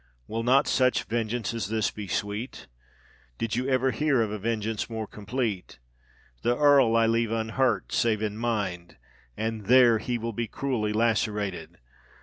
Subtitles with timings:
[0.27, 2.65] Will not such vengeance as this be sweet?
[3.37, 5.77] Did you ever hear of a vengeance more complete?
[6.41, 11.77] The Earl I leave unhurt, save in mind—and there he will be cruelly lacerated!